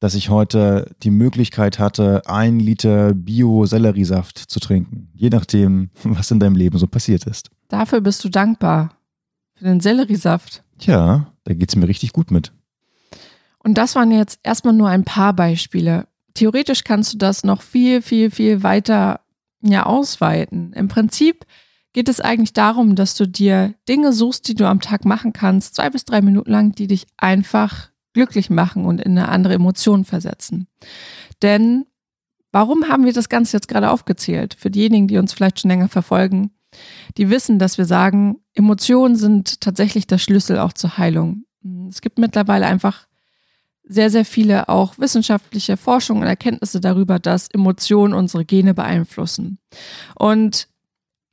dass 0.00 0.16
ich 0.16 0.30
heute 0.30 0.90
die 1.04 1.12
Möglichkeit 1.12 1.78
hatte, 1.78 2.22
ein 2.26 2.58
Liter 2.58 3.14
Bio-Selleriesaft 3.14 4.36
zu 4.38 4.58
trinken. 4.58 5.08
Je 5.14 5.28
nachdem, 5.28 5.90
was 6.02 6.32
in 6.32 6.40
deinem 6.40 6.56
Leben 6.56 6.78
so 6.78 6.88
passiert 6.88 7.24
ist. 7.26 7.50
Dafür 7.68 8.00
bist 8.00 8.24
du 8.24 8.28
dankbar. 8.28 8.96
Für 9.54 9.64
den 9.66 9.78
Selleriesaft. 9.78 10.64
Tja, 10.78 11.32
da 11.44 11.54
geht 11.54 11.68
es 11.68 11.76
mir 11.76 11.86
richtig 11.86 12.12
gut 12.12 12.32
mit. 12.32 12.52
Und 13.64 13.78
das 13.78 13.94
waren 13.94 14.10
jetzt 14.10 14.40
erstmal 14.42 14.74
nur 14.74 14.88
ein 14.88 15.04
paar 15.04 15.32
Beispiele. 15.32 16.06
Theoretisch 16.34 16.84
kannst 16.84 17.14
du 17.14 17.18
das 17.18 17.44
noch 17.44 17.62
viel, 17.62 18.02
viel, 18.02 18.30
viel 18.30 18.62
weiter 18.62 19.20
ja, 19.60 19.84
ausweiten. 19.84 20.72
Im 20.72 20.88
Prinzip 20.88 21.46
geht 21.92 22.08
es 22.08 22.20
eigentlich 22.20 22.52
darum, 22.52 22.96
dass 22.96 23.14
du 23.14 23.26
dir 23.26 23.74
Dinge 23.88 24.12
suchst, 24.12 24.48
die 24.48 24.54
du 24.54 24.66
am 24.66 24.80
Tag 24.80 25.04
machen 25.04 25.32
kannst, 25.32 25.76
zwei 25.76 25.90
bis 25.90 26.04
drei 26.04 26.22
Minuten 26.22 26.50
lang, 26.50 26.72
die 26.72 26.86
dich 26.86 27.06
einfach 27.16 27.90
glücklich 28.14 28.50
machen 28.50 28.84
und 28.84 29.00
in 29.00 29.16
eine 29.16 29.28
andere 29.28 29.54
Emotion 29.54 30.04
versetzen. 30.04 30.66
Denn 31.42 31.86
warum 32.50 32.88
haben 32.88 33.04
wir 33.04 33.12
das 33.12 33.28
Ganze 33.28 33.56
jetzt 33.56 33.68
gerade 33.68 33.90
aufgezählt? 33.90 34.54
Für 34.58 34.70
diejenigen, 34.70 35.08
die 35.08 35.18
uns 35.18 35.32
vielleicht 35.32 35.60
schon 35.60 35.70
länger 35.70 35.88
verfolgen, 35.88 36.50
die 37.16 37.30
wissen, 37.30 37.58
dass 37.58 37.78
wir 37.78 37.84
sagen, 37.84 38.38
Emotionen 38.54 39.16
sind 39.16 39.60
tatsächlich 39.60 40.06
der 40.06 40.18
Schlüssel 40.18 40.58
auch 40.58 40.72
zur 40.72 40.96
Heilung. 40.98 41.44
Es 41.88 42.00
gibt 42.00 42.18
mittlerweile 42.18 42.66
einfach 42.66 43.06
sehr, 43.92 44.10
sehr 44.10 44.24
viele 44.24 44.68
auch 44.68 44.98
wissenschaftliche 44.98 45.76
Forschungen 45.76 46.22
und 46.22 46.28
Erkenntnisse 46.28 46.80
darüber, 46.80 47.18
dass 47.18 47.48
Emotionen 47.48 48.14
unsere 48.14 48.44
Gene 48.44 48.74
beeinflussen. 48.74 49.58
Und 50.14 50.68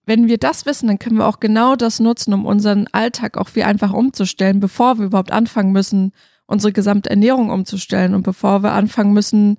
wenn 0.05 0.27
wir 0.27 0.37
das 0.37 0.65
wissen, 0.65 0.87
dann 0.87 0.99
können 0.99 1.17
wir 1.17 1.27
auch 1.27 1.39
genau 1.39 1.75
das 1.75 1.99
nutzen, 1.99 2.33
um 2.33 2.45
unseren 2.45 2.87
Alltag 2.91 3.37
auch 3.37 3.47
viel 3.47 3.63
einfacher 3.63 3.95
umzustellen, 3.95 4.59
bevor 4.59 4.97
wir 4.97 5.05
überhaupt 5.05 5.31
anfangen 5.31 5.71
müssen, 5.71 6.13
unsere 6.47 6.73
gesamte 6.73 7.11
Ernährung 7.11 7.51
umzustellen 7.51 8.15
und 8.15 8.23
bevor 8.23 8.63
wir 8.63 8.71
anfangen 8.71 9.13
müssen, 9.13 9.57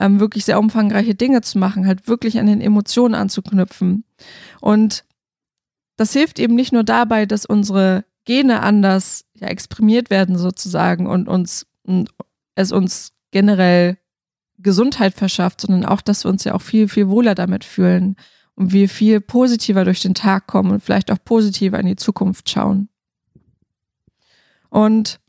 ähm, 0.00 0.18
wirklich 0.18 0.44
sehr 0.44 0.58
umfangreiche 0.58 1.14
Dinge 1.14 1.42
zu 1.42 1.58
machen, 1.58 1.86
halt 1.86 2.08
wirklich 2.08 2.38
an 2.40 2.46
den 2.46 2.60
Emotionen 2.60 3.14
anzuknüpfen. 3.14 4.04
Und 4.60 5.04
das 5.96 6.12
hilft 6.12 6.40
eben 6.40 6.56
nicht 6.56 6.72
nur 6.72 6.82
dabei, 6.82 7.26
dass 7.26 7.46
unsere 7.46 8.04
Gene 8.24 8.60
anders 8.60 9.24
ja, 9.34 9.48
exprimiert 9.48 10.10
werden 10.10 10.36
sozusagen 10.36 11.06
und 11.06 11.28
uns 11.28 11.66
es 12.54 12.72
uns 12.72 13.12
generell 13.30 13.98
Gesundheit 14.58 15.14
verschafft, 15.14 15.60
sondern 15.60 15.84
auch, 15.84 16.00
dass 16.00 16.24
wir 16.24 16.30
uns 16.30 16.44
ja 16.44 16.54
auch 16.54 16.62
viel, 16.62 16.88
viel 16.88 17.08
wohler 17.08 17.34
damit 17.34 17.64
fühlen 17.64 18.16
und 18.54 18.72
wir 18.72 18.88
viel 18.88 19.20
positiver 19.20 19.84
durch 19.84 20.00
den 20.00 20.14
Tag 20.14 20.46
kommen 20.46 20.70
und 20.70 20.82
vielleicht 20.82 21.10
auch 21.10 21.18
positiver 21.24 21.80
in 21.80 21.86
die 21.86 21.96
Zukunft 21.96 22.48
schauen. 22.50 22.88
Und 24.68 25.20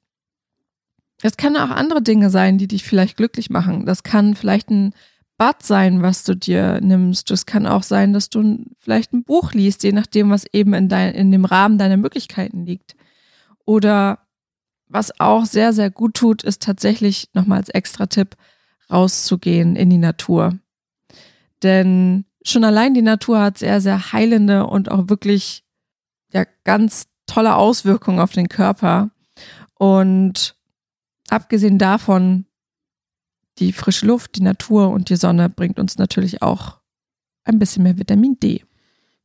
es 1.21 1.37
können 1.37 1.57
auch 1.57 1.69
andere 1.69 2.01
Dinge 2.01 2.29
sein, 2.29 2.57
die 2.57 2.67
dich 2.67 2.83
vielleicht 2.83 3.17
glücklich 3.17 3.49
machen. 3.49 3.85
Das 3.85 4.03
kann 4.03 4.35
vielleicht 4.35 4.69
ein 4.69 4.93
Bad 5.37 5.63
sein, 5.63 6.01
was 6.01 6.23
du 6.23 6.35
dir 6.35 6.79
nimmst. 6.81 7.31
Es 7.31 7.45
kann 7.45 7.65
auch 7.65 7.83
sein, 7.83 8.13
dass 8.13 8.29
du 8.29 8.65
vielleicht 8.77 9.13
ein 9.13 9.23
Buch 9.23 9.53
liest, 9.53 9.83
je 9.83 9.93
nachdem, 9.93 10.29
was 10.29 10.45
eben 10.53 10.73
in, 10.73 10.89
dein, 10.89 11.13
in 11.13 11.31
dem 11.31 11.45
Rahmen 11.45 11.77
deiner 11.77 11.97
Möglichkeiten 11.97 12.65
liegt. 12.65 12.95
Oder 13.65 14.19
was 14.93 15.19
auch 15.19 15.45
sehr, 15.45 15.73
sehr 15.73 15.89
gut 15.89 16.13
tut, 16.13 16.43
ist 16.43 16.61
tatsächlich 16.61 17.29
nochmal 17.33 17.57
als 17.57 17.69
extra 17.69 18.05
Tipp 18.05 18.37
rauszugehen 18.91 19.75
in 19.75 19.89
die 19.89 19.97
Natur. 19.97 20.59
Denn 21.63 22.25
schon 22.45 22.63
allein 22.63 22.93
die 22.93 23.01
Natur 23.01 23.41
hat 23.41 23.57
sehr, 23.57 23.81
sehr 23.81 24.13
heilende 24.13 24.67
und 24.67 24.91
auch 24.91 25.09
wirklich 25.09 25.63
ja, 26.31 26.45
ganz 26.63 27.07
tolle 27.25 27.55
Auswirkungen 27.55 28.19
auf 28.19 28.33
den 28.33 28.49
Körper. 28.49 29.09
Und 29.75 30.55
abgesehen 31.29 31.79
davon, 31.79 32.45
die 33.59 33.73
frische 33.73 34.05
Luft, 34.05 34.35
die 34.35 34.43
Natur 34.43 34.89
und 34.89 35.09
die 35.09 35.15
Sonne 35.15 35.49
bringt 35.49 35.79
uns 35.79 35.97
natürlich 35.97 36.41
auch 36.41 36.77
ein 37.45 37.59
bisschen 37.59 37.83
mehr 37.83 37.97
Vitamin 37.97 38.39
D. 38.39 38.63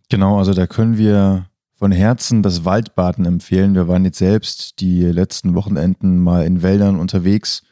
Genau, 0.08 0.38
also 0.38 0.54
da 0.54 0.66
können 0.66 0.96
wir 0.96 1.47
von 1.78 1.92
Herzen 1.92 2.42
das 2.42 2.64
Waldbaden 2.64 3.25
empfehlen. 3.25 3.75
Wir 3.75 3.87
waren 3.87 4.04
jetzt 4.04 4.18
selbst 4.18 4.80
die 4.80 5.02
letzten 5.04 5.54
Wochenenden 5.54 6.18
mal 6.18 6.44
in 6.44 6.62
Wäldern 6.62 6.99
unterwegs 6.99 7.62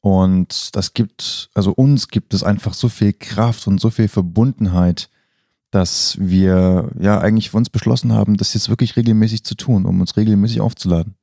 und 0.00 0.74
das 0.76 0.94
gibt, 0.94 1.50
also 1.54 1.72
uns 1.72 2.08
gibt 2.08 2.34
es 2.34 2.42
einfach 2.42 2.74
so 2.74 2.88
viel 2.88 3.12
Kraft 3.12 3.66
und 3.66 3.80
so 3.80 3.90
viel 3.90 4.08
Verbundenheit, 4.08 5.10
dass 5.70 6.16
wir 6.18 6.90
ja 6.98 7.20
eigentlich 7.20 7.50
für 7.50 7.58
uns 7.58 7.68
beschlossen 7.68 8.12
haben, 8.12 8.36
das 8.36 8.54
jetzt 8.54 8.68
wirklich 8.68 8.96
regelmäßig 8.96 9.44
zu 9.44 9.54
tun, 9.54 9.84
um 9.84 10.00
uns 10.00 10.16
regelmäßig 10.16 10.60
aufzuladen. 10.60 11.14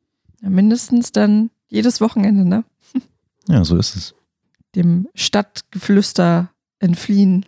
Ja, 0.41 0.49
mindestens 0.49 1.11
dann 1.11 1.49
jedes 1.69 2.01
Wochenende, 2.01 2.45
ne? 2.45 2.63
Ja, 3.47 3.63
so 3.65 3.77
ist 3.77 3.95
es. 3.95 4.13
Dem 4.75 5.07
Stadtgeflüster 5.15 6.51
entfliehen. 6.79 7.45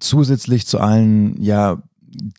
Zusätzlich 0.00 0.66
zu 0.66 0.80
allen, 0.80 1.40
ja, 1.42 1.82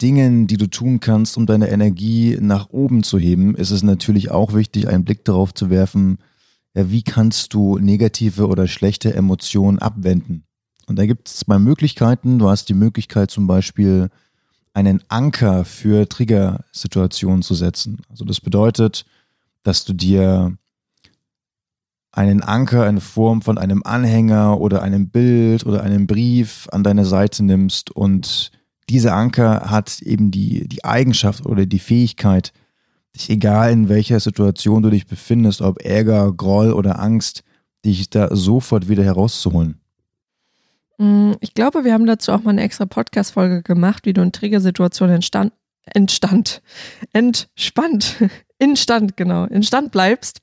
Dingen, 0.01 0.47
die 0.47 0.57
du 0.57 0.67
tun 0.67 0.99
kannst, 0.99 1.37
um 1.37 1.45
deine 1.45 1.69
Energie 1.69 2.37
nach 2.39 2.69
oben 2.69 3.03
zu 3.03 3.17
heben, 3.17 3.55
ist 3.55 3.71
es 3.71 3.83
natürlich 3.83 4.31
auch 4.31 4.53
wichtig, 4.53 4.87
einen 4.87 5.05
Blick 5.05 5.25
darauf 5.25 5.53
zu 5.53 5.69
werfen, 5.69 6.17
ja, 6.73 6.89
wie 6.91 7.03
kannst 7.03 7.53
du 7.53 7.77
negative 7.77 8.47
oder 8.47 8.67
schlechte 8.67 9.13
Emotionen 9.13 9.79
abwenden. 9.79 10.43
Und 10.87 10.97
da 10.97 11.05
gibt 11.05 11.27
es 11.27 11.37
zwei 11.37 11.59
Möglichkeiten. 11.59 12.39
Du 12.39 12.49
hast 12.49 12.69
die 12.69 12.73
Möglichkeit 12.73 13.31
zum 13.31 13.47
Beispiel 13.47 14.09
einen 14.73 15.01
Anker 15.09 15.65
für 15.65 16.07
Triggersituationen 16.07 17.41
zu 17.41 17.55
setzen. 17.55 18.01
Also 18.09 18.25
das 18.25 18.39
bedeutet, 18.39 19.05
dass 19.63 19.85
du 19.85 19.93
dir 19.93 20.55
einen 22.11 22.41
Anker 22.41 22.87
in 22.87 23.01
Form 23.01 23.41
von 23.41 23.57
einem 23.57 23.83
Anhänger 23.83 24.59
oder 24.59 24.81
einem 24.81 25.09
Bild 25.09 25.65
oder 25.65 25.83
einem 25.83 26.07
Brief 26.07 26.67
an 26.71 26.83
deine 26.83 27.05
Seite 27.05 27.43
nimmst 27.43 27.91
und 27.91 28.51
dieser 28.89 29.15
Anker 29.15 29.69
hat 29.69 30.01
eben 30.01 30.31
die, 30.31 30.67
die 30.67 30.85
Eigenschaft 30.85 31.45
oder 31.45 31.65
die 31.65 31.79
Fähigkeit, 31.79 32.53
dich 33.15 33.29
egal 33.29 33.71
in 33.71 33.89
welcher 33.89 34.19
Situation 34.19 34.83
du 34.83 34.89
dich 34.89 35.07
befindest, 35.07 35.61
ob 35.61 35.83
Ärger, 35.83 36.31
Groll 36.31 36.71
oder 36.71 36.99
Angst, 36.99 37.43
dich 37.85 38.09
da 38.09 38.35
sofort 38.35 38.87
wieder 38.87 39.03
herauszuholen. 39.03 39.79
Mm, 40.97 41.33
ich 41.41 41.53
glaube, 41.53 41.83
wir 41.83 41.93
haben 41.93 42.05
dazu 42.05 42.31
auch 42.31 42.43
mal 42.43 42.51
eine 42.51 42.61
extra 42.61 42.85
Podcast-Folge 42.85 43.61
gemacht, 43.61 44.05
wie 44.05 44.13
du 44.13 44.21
in 44.21 44.31
Triggersituationen 44.31 45.15
entstand, 45.15 45.53
entstand, 45.85 46.61
entspannt, 47.13 48.23
instand, 48.59 49.17
genau, 49.17 49.45
instand 49.45 49.91
bleibst. 49.91 50.41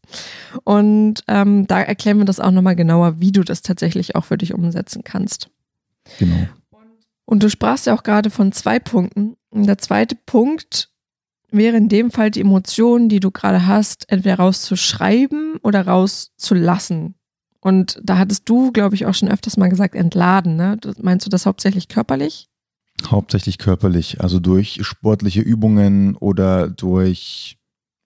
Und 0.65 1.23
ähm, 1.29 1.67
da 1.67 1.81
erklären 1.81 2.19
wir 2.19 2.25
das 2.25 2.41
auch 2.41 2.51
nochmal 2.51 2.77
genauer, 2.77 3.21
wie 3.21 3.33
du 3.33 3.43
das 3.43 3.63
tatsächlich 3.63 4.17
auch 4.17 4.25
für 4.25 4.39
dich 4.39 4.55
umsetzen 4.55 5.03
kannst. 5.05 5.51
Genau. 6.19 6.47
Und 7.26 7.43
du 7.43 7.50
sprachst 7.50 7.87
ja 7.87 7.95
auch 7.95 8.02
gerade 8.02 8.31
von 8.31 8.52
zwei 8.52 8.78
Punkten. 8.78 9.37
Und 9.50 9.66
der 9.66 9.78
zweite 9.78 10.16
Punkt 10.26 10.90
wäre 11.50 11.76
in 11.76 11.88
dem 11.88 12.11
Fall 12.11 12.31
die 12.31 12.40
Emotionen, 12.40 13.09
die 13.09 13.21
du 13.21 13.31
gerade 13.31 13.66
hast, 13.66 14.11
entweder 14.11 14.37
rauszuschreiben 14.37 15.57
oder 15.62 15.87
rauszulassen. 15.87 17.14
Und 17.61 17.99
da 18.02 18.19
hattest 18.19 18.49
du, 18.49 18.73
glaube 18.73 18.95
ich, 18.95 19.07
auch 19.07 19.14
schon 19.14 19.31
öfters 19.31 19.57
mal 19.57 19.69
gesagt, 19.69 19.95
entladen. 19.95 20.57
Ne? 20.57 20.78
Meinst 21.00 21.25
du 21.25 21.31
das 21.31 21.47
hauptsächlich 21.47 21.88
körperlich? 21.88 22.49
Hauptsächlich 23.07 23.59
körperlich, 23.59 24.21
also 24.21 24.38
durch 24.38 24.81
sportliche 24.83 25.40
Übungen 25.40 26.14
oder 26.16 26.69
durch 26.69 27.59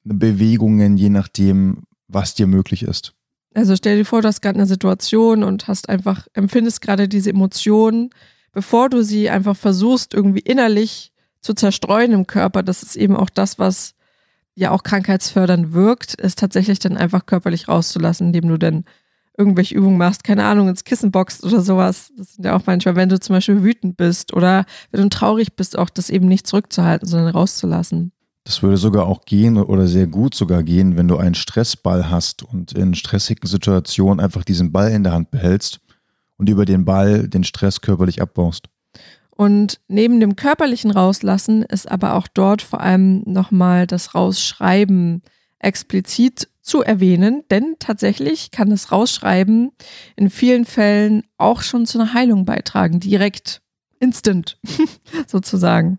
Bewegungen, 0.05 0.97
je 0.97 1.09
nachdem, 1.09 1.83
was 2.07 2.35
dir 2.35 2.47
möglich 2.47 2.85
ist. 2.85 3.15
Also 3.55 3.75
stell 3.77 3.99
dir 3.99 4.05
vor, 4.05 4.23
du 4.23 4.29
hast 4.29 4.41
gerade 4.41 4.59
eine 4.59 4.67
Situation 4.67 5.43
und 5.43 5.69
hast 5.69 5.89
einfach, 5.89 6.27
empfindest 6.35 6.81
gerade 6.81 7.09
diese 7.09 7.31
Emotionen 7.31 8.11
bevor 8.53 8.89
du 8.89 9.03
sie 9.03 9.31
einfach 9.31 9.57
versuchst, 9.57 10.15
irgendwie 10.15 10.41
innerlich 10.41 11.13
zu 11.41 11.55
zerstreuen 11.55 12.13
im 12.13 12.27
Körper, 12.27 12.63
das 12.63 12.83
ist 12.83 12.97
eben 12.97 13.17
auch 13.17 13.31
das, 13.31 13.59
was 13.59 13.95
ja 14.55 14.73
auch 14.73 14.83
krankheitsfördernd 14.83 15.73
wirkt, 15.73 16.15
ist 16.15 16.39
tatsächlich 16.39 16.81
dann 16.81 16.97
einfach 16.97 17.27
körperlich 17.27 17.69
rauszulassen, 17.69 18.29
indem 18.29 18.49
du 18.49 18.59
dann 18.59 18.85
irgendwelche 19.37 19.77
Übungen 19.77 19.99
machst, 19.99 20.25
keine 20.25 20.45
Ahnung, 20.45 20.69
ins 20.69 20.83
Kissen 20.83 21.13
boxt 21.13 21.45
oder 21.45 21.61
sowas. 21.61 22.11
Das 22.17 22.35
sind 22.35 22.45
ja 22.45 22.57
auch 22.57 22.63
manchmal, 22.67 22.97
wenn 22.97 23.09
du 23.09 23.21
zum 23.21 23.35
Beispiel 23.35 23.63
wütend 23.63 23.97
bist 23.97 24.35
oder 24.35 24.67
wenn 24.91 25.01
du 25.01 25.09
traurig 25.09 25.55
bist, 25.55 25.79
auch 25.79 25.91
das 25.91 26.11
eben 26.11 26.27
nicht 26.27 26.47
zurückzuhalten, 26.47 27.07
sondern 27.07 27.31
rauszulassen. 27.31 28.11
Das 28.43 28.63
würde 28.63 28.79
sogar 28.79 29.07
auch 29.07 29.27
gehen 29.27 29.59
oder 29.59 29.87
sehr 29.87 30.09
gut 30.09 30.35
sogar 30.35 30.65
gehen, 30.65 30.97
wenn 30.97 31.07
du 31.07 31.19
einen 31.19 31.35
Stressball 31.37 32.11
hast 32.11 32.43
und 32.43 32.73
in 32.73 32.95
stressigen 32.95 33.49
Situationen 33.49 34.21
einfach 34.21 34.43
diesen 34.43 34.73
Ball 34.73 34.91
in 34.91 35.05
der 35.05 35.13
Hand 35.13 35.31
behältst 35.31 35.81
und 36.39 36.49
über 36.49 36.65
den 36.65 36.85
Ball 36.85 37.29
den 37.29 37.45
Stress 37.45 37.81
körperlich 37.81 38.23
abbaust. 38.23 38.69
Und 39.31 39.81
neben 39.87 40.19
dem 40.19 40.35
körperlichen 40.35 40.91
Rauslassen 40.91 41.63
ist 41.63 41.89
aber 41.89 42.15
auch 42.15 42.27
dort 42.27 42.63
vor 42.63 42.81
allem 42.81 43.23
nochmal 43.25 43.87
das 43.87 44.15
Rausschreiben 44.15 45.23
explizit 45.61 46.49
zu 46.61 46.83
erwähnen, 46.83 47.45
denn 47.51 47.77
tatsächlich 47.79 48.51
kann 48.51 48.71
das 48.71 48.91
Rausschreiben 48.93 49.71
in 50.17 50.31
vielen 50.31 50.65
Fällen 50.65 51.23
auch 51.37 51.63
schon 51.63 51.87
zu 51.87 51.99
einer 52.01 52.15
Heilung 52.15 52.45
beitragen, 52.45 53.01
direkt, 53.01 53.63
instant 54.01 54.59
sozusagen. 55.27 55.99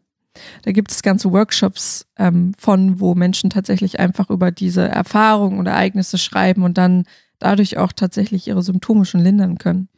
Da 0.63 0.71
gibt 0.71 0.91
es 0.91 1.01
ganze 1.01 1.31
Workshops 1.31 2.07
ähm, 2.17 2.53
von, 2.57 2.99
wo 2.99 3.15
Menschen 3.15 3.49
tatsächlich 3.49 3.99
einfach 3.99 4.29
über 4.29 4.51
diese 4.51 4.87
Erfahrungen 4.87 5.59
oder 5.59 5.71
Ereignisse 5.71 6.17
schreiben 6.17 6.63
und 6.63 6.77
dann 6.77 7.03
dadurch 7.39 7.77
auch 7.77 7.91
tatsächlich 7.91 8.47
ihre 8.47 8.61
Symptome 8.61 9.05
schon 9.05 9.21
lindern 9.21 9.57
können. 9.57 9.89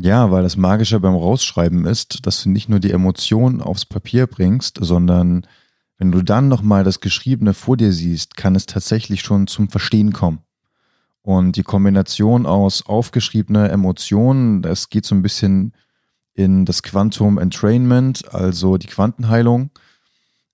Ja, 0.00 0.30
weil 0.30 0.44
das 0.44 0.56
Magische 0.56 1.00
beim 1.00 1.14
Rausschreiben 1.14 1.84
ist, 1.84 2.24
dass 2.24 2.44
du 2.44 2.50
nicht 2.50 2.68
nur 2.68 2.78
die 2.78 2.92
Emotionen 2.92 3.60
aufs 3.60 3.84
Papier 3.84 4.28
bringst, 4.28 4.78
sondern 4.80 5.44
wenn 5.98 6.12
du 6.12 6.22
dann 6.22 6.46
nochmal 6.46 6.84
das 6.84 7.00
Geschriebene 7.00 7.52
vor 7.52 7.76
dir 7.76 7.92
siehst, 7.92 8.36
kann 8.36 8.54
es 8.54 8.66
tatsächlich 8.66 9.22
schon 9.22 9.48
zum 9.48 9.68
Verstehen 9.68 10.12
kommen. 10.12 10.38
Und 11.22 11.56
die 11.56 11.64
Kombination 11.64 12.46
aus 12.46 12.86
aufgeschriebener 12.86 13.70
Emotionen, 13.70 14.62
das 14.62 14.88
geht 14.88 15.04
so 15.04 15.16
ein 15.16 15.22
bisschen 15.22 15.72
in 16.32 16.64
das 16.64 16.84
Quantum 16.84 17.36
Entrainment, 17.36 18.32
also 18.32 18.76
die 18.76 18.86
Quantenheilung 18.86 19.70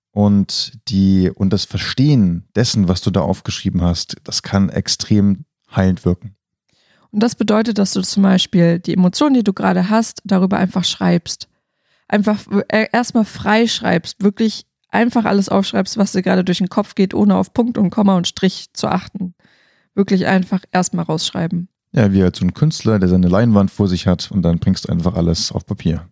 und 0.09 0.79
die 0.87 1.29
und 1.29 1.53
das 1.53 1.65
Verstehen 1.65 2.47
dessen, 2.55 2.87
was 2.87 3.01
du 3.01 3.11
da 3.11 3.21
aufgeschrieben 3.21 3.83
hast, 3.83 4.15
das 4.23 4.41
kann 4.41 4.69
extrem 4.69 5.45
heilend 5.75 6.03
wirken. 6.03 6.35
Und 7.15 7.23
das 7.23 7.35
bedeutet, 7.35 7.77
dass 7.77 7.93
du 7.93 8.01
zum 8.01 8.23
Beispiel 8.23 8.79
die 8.79 8.93
Emotionen, 8.93 9.35
die 9.35 9.43
du 9.45 9.53
gerade 9.53 9.89
hast, 9.89 10.21
darüber 10.25 10.57
einfach 10.57 10.83
schreibst. 10.83 11.47
Einfach 12.09 12.41
äh, 12.67 12.87
erstmal 12.91 13.23
frei 13.23 13.67
schreibst, 13.67 14.21
wirklich 14.21 14.65
einfach 14.89 15.23
alles 15.23 15.47
aufschreibst, 15.47 15.97
was 15.97 16.11
dir 16.11 16.23
gerade 16.23 16.43
durch 16.43 16.57
den 16.57 16.67
Kopf 16.67 16.93
geht, 16.93 17.13
ohne 17.13 17.37
auf 17.37 17.53
Punkt 17.53 17.77
und 17.77 17.89
Komma 17.89 18.17
und 18.17 18.27
Strich 18.27 18.67
zu 18.73 18.89
achten. 18.89 19.33
Wirklich 19.93 20.25
einfach 20.25 20.65
erstmal 20.73 21.05
rausschreiben. 21.05 21.69
Ja, 21.93 22.11
wie 22.11 22.21
als 22.21 22.39
so 22.39 22.43
ein 22.43 22.53
Künstler, 22.53 22.99
der 22.99 23.07
seine 23.07 23.29
Leinwand 23.29 23.71
vor 23.71 23.87
sich 23.87 24.07
hat 24.07 24.29
und 24.29 24.41
dann 24.41 24.59
bringst 24.59 24.89
du 24.89 24.91
einfach 24.91 25.15
alles 25.15 25.53
auf 25.53 25.65
Papier. 25.65 26.09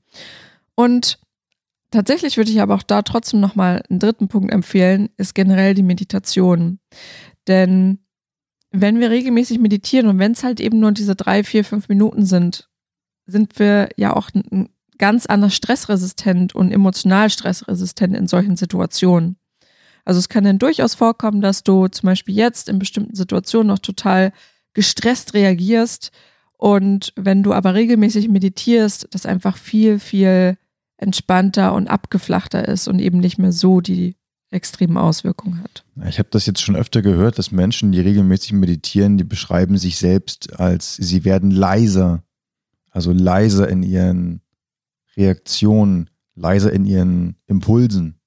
Und 0.75 1.19
tatsächlich 1.91 2.37
würde 2.37 2.51
ich 2.51 2.61
aber 2.61 2.75
auch 2.75 2.83
da 2.83 3.01
trotzdem 3.01 3.41
nochmal 3.41 3.83
einen 3.89 3.99
dritten 3.99 4.29
Punkt 4.29 4.53
empfehlen, 4.53 5.09
ist 5.17 5.35
generell 5.35 5.73
die 5.73 5.83
Meditation. 5.83 6.79
Denn 7.49 8.02
wenn 8.73 8.99
wir 8.99 9.11
regelmäßig 9.11 9.59
meditieren 9.59 10.07
und 10.07 10.19
wenn 10.19 10.33
es 10.33 10.43
halt 10.43 10.59
eben 10.59 10.79
nur 10.79 10.91
diese 10.91 11.15
drei, 11.15 11.43
vier, 11.43 11.63
fünf 11.63 11.87
Minuten 11.89 12.25
sind, 12.25 12.69
sind 13.25 13.59
wir 13.59 13.89
ja 13.95 14.13
auch 14.15 14.29
ganz 14.97 15.27
anders 15.27 15.55
stressresistent 15.55 16.55
und 16.55 16.71
emotional 16.71 17.29
stressresistent 17.29 18.17
in 18.17 18.27
solchen 18.27 18.57
Situationen. 18.57 19.37
Also 20.05 20.19
es 20.19 20.27
kann 20.27 20.43
dann 20.43 20.59
durchaus 20.59 20.95
vorkommen, 20.95 21.39
dass 21.39 21.63
du 21.63 21.87
zum 21.87 22.07
Beispiel 22.07 22.35
jetzt 22.35 22.67
in 22.67 22.79
bestimmten 22.79 23.15
Situationen 23.15 23.67
noch 23.67 23.79
total 23.79 24.33
gestresst 24.73 25.35
reagierst 25.35 26.11
und 26.57 27.13
wenn 27.15 27.43
du 27.43 27.53
aber 27.53 27.75
regelmäßig 27.75 28.27
meditierst, 28.27 29.07
das 29.11 29.25
einfach 29.25 29.55
viel, 29.55 29.99
viel 29.99 30.57
entspannter 30.97 31.73
und 31.73 31.89
abgeflachter 31.89 32.67
ist 32.67 32.87
und 32.87 32.99
eben 32.99 33.19
nicht 33.19 33.37
mehr 33.37 33.51
so 33.51 33.81
die 33.81 34.15
extremen 34.53 34.97
Auswirkungen 34.97 35.61
hat. 35.61 35.83
Ich 36.07 36.19
habe 36.19 36.29
das 36.31 36.45
jetzt 36.45 36.61
schon 36.61 36.75
öfter 36.75 37.01
gehört, 37.01 37.37
dass 37.37 37.51
Menschen, 37.51 37.91
die 37.91 37.99
regelmäßig 37.99 38.53
meditieren, 38.53 39.17
die 39.17 39.23
beschreiben 39.23 39.77
sich 39.77 39.97
selbst 39.97 40.59
als 40.59 40.95
sie 40.95 41.25
werden 41.25 41.51
leiser, 41.51 42.23
also 42.91 43.11
leiser 43.11 43.67
in 43.67 43.83
ihren 43.83 44.41
Reaktionen, 45.17 46.09
leiser 46.35 46.71
in 46.71 46.85
ihren 46.85 47.35
Impulsen. 47.47 48.19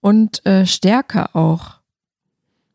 Und 0.00 0.44
äh, 0.46 0.66
stärker 0.66 1.34
auch. 1.34 1.80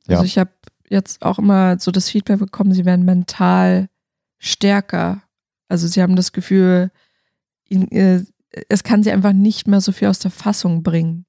Also 0.07 0.23
ja. 0.23 0.23
ich 0.23 0.37
habe 0.37 0.51
jetzt 0.89 1.21
auch 1.21 1.37
immer 1.37 1.79
so 1.79 1.91
das 1.91 2.09
Feedback 2.09 2.39
bekommen, 2.39 2.73
sie 2.73 2.85
werden 2.85 3.05
mental 3.05 3.89
stärker. 4.39 5.21
Also 5.67 5.87
sie 5.87 6.01
haben 6.01 6.15
das 6.15 6.31
Gefühl, 6.31 6.91
äh, 7.69 8.23
es 8.67 8.83
kann 8.83 9.03
sie 9.03 9.11
einfach 9.11 9.33
nicht 9.33 9.67
mehr 9.67 9.81
so 9.81 9.91
viel 9.91 10.07
aus 10.07 10.19
der 10.19 10.31
Fassung 10.31 10.81
bringen. 10.81 11.25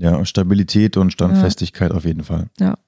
Ja, 0.00 0.24
Stabilität 0.24 0.96
und 0.96 1.12
Standfestigkeit 1.12 1.90
ja. 1.90 1.96
auf 1.96 2.06
jeden 2.06 2.24
Fall. 2.24 2.48
Ja. 2.58 2.78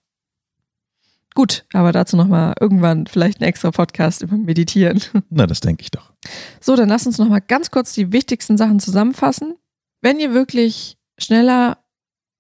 Gut, 1.35 1.67
aber 1.75 1.93
dazu 1.93 2.17
nochmal 2.17 2.55
irgendwann 2.59 3.07
vielleicht 3.07 3.41
ein 3.41 3.45
extra 3.45 3.71
Podcast 3.71 4.23
über 4.23 4.37
Meditieren. 4.37 5.01
Na, 5.31 5.47
das 5.47 5.61
denke 5.61 5.83
ich 5.83 5.91
doch. 5.91 6.13
So, 6.61 6.75
dann 6.75 6.89
lass 6.89 7.07
uns 7.07 7.19
nochmal 7.19 7.43
ganz 7.43 7.71
kurz 7.71 7.93
die 7.93 8.13
wichtigsten 8.13 8.57
Sachen 8.57 8.81
zusammenfassen. 8.81 9.57
Wenn 10.01 10.21
ihr 10.21 10.33
wirklich 10.33 10.97
schneller 11.19 11.79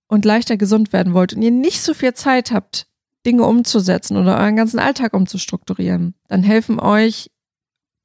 und 0.08 0.24
leichter 0.24 0.56
gesund 0.56 0.92
werden 0.92 1.12
wollt 1.12 1.34
und 1.34 1.42
ihr 1.42 1.50
nicht 1.50 1.82
so 1.82 1.92
viel 1.92 2.14
Zeit 2.14 2.50
habt, 2.50 2.86
Dinge 3.26 3.44
umzusetzen 3.44 4.16
oder 4.16 4.38
euren 4.38 4.56
ganzen 4.56 4.78
Alltag 4.78 5.12
umzustrukturieren, 5.12 6.14
dann 6.28 6.42
helfen 6.42 6.80
euch 6.80 7.30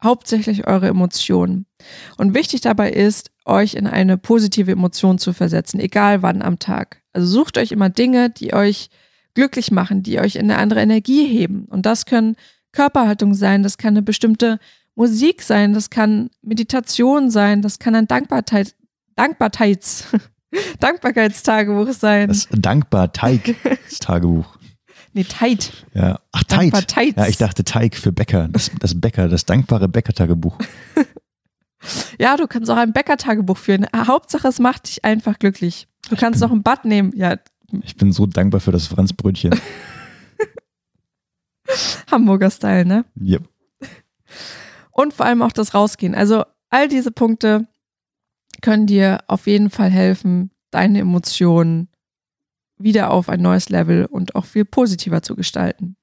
hauptsächlich 0.04 0.68
eure 0.68 0.88
Emotionen. 0.88 1.66
Und 2.18 2.34
wichtig 2.34 2.62
dabei 2.62 2.92
ist, 2.92 3.32
euch 3.46 3.74
in 3.74 3.88
eine 3.88 4.18
positive 4.18 4.72
Emotion 4.72 5.18
zu 5.18 5.34
versetzen, 5.34 5.80
egal 5.80 6.22
wann 6.22 6.42
am 6.42 6.60
Tag. 6.60 7.02
Also 7.14 7.28
sucht 7.28 7.58
euch 7.58 7.72
immer 7.72 7.90
Dinge, 7.90 8.30
die 8.30 8.54
euch 8.54 8.90
glücklich 9.34 9.72
machen, 9.72 10.04
die 10.04 10.20
euch 10.20 10.36
in 10.36 10.52
eine 10.52 10.58
andere 10.58 10.82
Energie 10.82 11.26
heben. 11.26 11.66
Und 11.66 11.86
das 11.86 12.06
können 12.06 12.36
Körperhaltung 12.72 13.34
sein, 13.34 13.64
das 13.64 13.78
kann 13.78 13.94
eine 13.94 14.02
bestimmte 14.02 14.60
Musik 14.96 15.44
sein, 15.44 15.74
das 15.74 15.90
kann 15.90 16.30
Meditation 16.42 17.30
sein, 17.30 17.62
das 17.62 17.80
kann 17.80 17.96
ein 17.96 18.08
Dankbarkeit, 18.08 18.76
Dankbarkeits, 19.16 20.08
Dankbarkeitstagebuch 20.80 21.92
sein. 21.94 22.30
Das 22.30 22.48
Dankbar-Teig-Tagebuch. 22.52 24.57
Nee, 25.18 25.24
Teit. 25.26 25.86
Ja. 25.94 26.20
Ach, 26.32 26.44
Teig. 26.46 26.72
Dankbarkeits. 26.72 27.18
Ja, 27.18 27.28
ich 27.28 27.38
dachte 27.38 27.64
Teig 27.66 27.96
für 27.96 28.12
Bäcker. 28.12 28.48
Das, 28.48 28.72
das 28.80 29.00
Bäcker, 29.00 29.28
das 29.28 29.46
dankbare 29.46 29.88
Bäcker-Tagebuch. 29.90 30.58
Ja, 32.20 32.36
du 32.38 32.48
kannst 32.48 32.72
auch 32.72 32.76
ein 32.76 32.92
Bäcker-Tagebuch 32.92 33.56
führen. 33.56 33.86
Hauptsache, 33.96 34.48
es 34.48 34.58
macht 34.60 34.88
dich 34.90 35.06
einfach 35.06 35.38
glücklich. 35.38 35.88
Du 36.10 36.16
Ich 36.16 36.20
kannst 36.20 36.40
bin- 36.40 36.50
noch 36.50 36.56
ein 36.56 36.64
Bad 36.64 36.86
nehmen. 36.86 37.14
Ja, 37.16 37.38
Ich 37.84 37.96
bin 37.96 38.12
so 38.12 38.26
dankbar 38.26 38.60
für 38.60 38.72
das 38.72 38.88
Franzbrötchen. 38.88 39.54
Hamburger 42.12 42.50
Style, 42.50 42.86
ne? 42.86 43.06
Yep. 43.22 43.44
Und 44.92 45.14
vor 45.14 45.28
allem 45.28 45.42
auch 45.44 45.52
das 45.52 45.74
Rausgehen. 45.76 46.16
Also 46.16 46.44
all 46.70 46.88
diese 46.88 47.12
Punkte 47.12 47.68
können 48.62 48.88
dir 48.88 49.20
auf 49.28 49.46
jeden 49.48 49.70
Fall 49.70 49.90
helfen, 49.92 50.50
deine 50.72 51.00
Emotionen 51.00 51.90
wieder 52.78 53.12
auf 53.12 53.30
ein 53.30 53.42
neues 53.42 53.70
Level 53.70 54.06
und 54.06 54.36
auch 54.36 54.46
viel 54.46 54.66
positiver 54.66 55.22
zu 55.22 55.36
gestalten. 55.36 55.96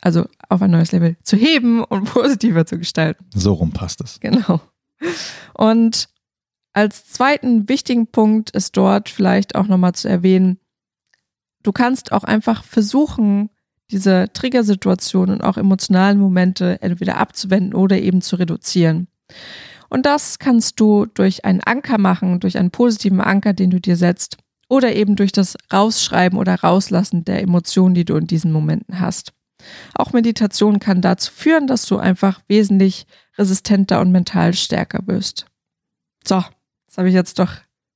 Also 0.00 0.26
auf 0.48 0.62
ein 0.62 0.70
neues 0.70 0.92
Level 0.92 1.16
zu 1.22 1.36
heben 1.36 1.82
und 1.82 2.04
positiver 2.12 2.66
zu 2.66 2.78
gestalten. 2.78 3.26
So 3.34 3.54
rum 3.54 3.72
passt 3.72 4.00
es. 4.00 4.20
Genau. 4.20 4.60
Und 5.54 6.08
als 6.72 7.06
zweiten 7.06 7.68
wichtigen 7.68 8.06
Punkt 8.06 8.50
ist 8.50 8.76
dort 8.76 9.08
vielleicht 9.08 9.54
auch 9.54 9.66
nochmal 9.66 9.94
zu 9.94 10.08
erwähnen, 10.08 10.58
du 11.62 11.72
kannst 11.72 12.12
auch 12.12 12.24
einfach 12.24 12.64
versuchen, 12.64 13.50
diese 13.90 14.26
Triggersituationen 14.32 15.36
und 15.36 15.42
auch 15.42 15.56
emotionalen 15.56 16.18
Momente 16.18 16.82
entweder 16.82 17.18
abzuwenden 17.18 17.74
oder 17.74 17.98
eben 17.98 18.20
zu 18.20 18.36
reduzieren. 18.36 19.08
Und 19.88 20.04
das 20.06 20.38
kannst 20.38 20.80
du 20.80 21.06
durch 21.06 21.44
einen 21.44 21.60
Anker 21.60 21.98
machen, 21.98 22.40
durch 22.40 22.58
einen 22.58 22.70
positiven 22.70 23.20
Anker, 23.20 23.52
den 23.52 23.70
du 23.70 23.80
dir 23.80 23.96
setzt, 23.96 24.38
oder 24.68 24.94
eben 24.94 25.16
durch 25.16 25.32
das 25.32 25.56
Rausschreiben 25.72 26.38
oder 26.38 26.56
Rauslassen 26.56 27.24
der 27.24 27.42
Emotionen, 27.42 27.94
die 27.94 28.04
du 28.04 28.16
in 28.16 28.26
diesen 28.26 28.52
Momenten 28.52 29.00
hast. 29.00 29.32
Auch 29.94 30.12
Meditation 30.12 30.78
kann 30.78 31.00
dazu 31.00 31.32
führen, 31.32 31.66
dass 31.66 31.86
du 31.86 31.98
einfach 31.98 32.40
wesentlich 32.48 33.06
resistenter 33.38 34.00
und 34.00 34.12
mental 34.12 34.54
stärker 34.54 35.00
wirst. 35.06 35.46
So, 36.24 36.44
das 36.86 36.98
habe 36.98 37.08
ich 37.08 37.14
jetzt 37.14 37.38
doch 37.38 37.52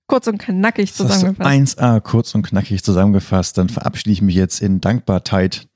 kurz 0.06 0.26
und 0.26 0.38
knackig 0.38 0.92
zusammengefasst. 0.94 1.78
1a 1.80 2.00
kurz 2.00 2.34
und 2.34 2.42
knackig 2.42 2.82
zusammengefasst. 2.82 3.58
Dann 3.58 3.68
verabschiede 3.68 4.10
ich 4.10 4.22
mich 4.22 4.34
jetzt 4.34 4.60
in 4.60 4.80
Dankbarkeit 4.80 5.68